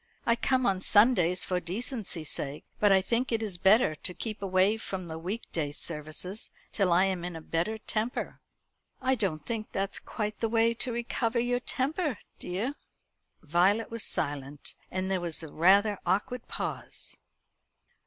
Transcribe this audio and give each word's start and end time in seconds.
I 0.25 0.35
come 0.35 0.65
on 0.65 0.81
Sundays 0.81 1.43
for 1.43 1.59
decency's 1.59 2.31
sake; 2.31 2.65
but 2.79 2.91
I 2.91 3.03
think 3.03 3.31
it 3.31 3.43
is 3.43 3.59
better 3.59 3.93
to 3.93 4.13
keep 4.15 4.41
away 4.41 4.77
from 4.77 5.05
the 5.05 5.19
week 5.19 5.43
day 5.51 5.71
services 5.71 6.49
till 6.71 6.91
I 6.91 7.05
am 7.05 7.23
in 7.23 7.35
a 7.35 7.39
better 7.39 7.77
temper." 7.77 8.39
"I 8.99 9.13
don't 9.13 9.45
think 9.45 9.71
that's 9.71 9.99
quite 9.99 10.39
the 10.39 10.49
way 10.49 10.73
to 10.73 10.91
recover 10.91 11.37
your 11.39 11.59
temper, 11.59 12.17
dear." 12.39 12.73
Violet 13.43 13.91
was 13.91 14.03
silent, 14.03 14.73
and 14.89 15.11
there 15.11 15.21
was 15.21 15.43
a 15.43 15.49
rather 15.51 15.99
awkward 16.03 16.47
pause. 16.47 17.19